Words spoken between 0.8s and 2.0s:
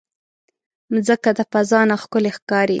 مځکه د فضا نه